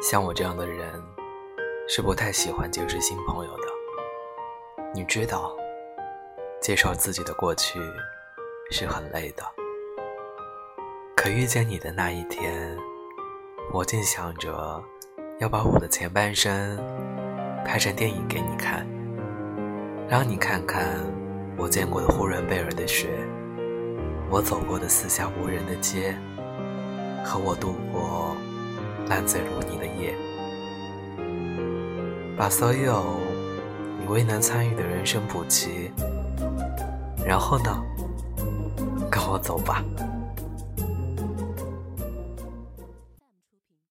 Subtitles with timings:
[0.00, 0.90] 像我这样的人，
[1.86, 3.64] 是不太喜欢结识新朋友的。
[4.94, 5.54] 你知道，
[6.58, 7.78] 介绍自己的过去
[8.70, 9.44] 是很累的。
[11.14, 12.74] 可遇见你的那一天，
[13.74, 14.82] 我竟想着
[15.38, 16.78] 要把我的前半生
[17.62, 18.86] 拍成电影给你看，
[20.08, 20.98] 让你看看
[21.58, 23.10] 我见过的呼伦贝尔的雪，
[24.30, 26.16] 我走过的四下无人的街，
[27.22, 28.34] 和我度过。
[29.08, 30.14] 烂醉如泥的夜，
[32.36, 33.04] 把所有
[34.00, 35.90] 你未能参与的人生补齐，
[37.24, 37.82] 然后呢，
[39.10, 39.84] 跟我走吧。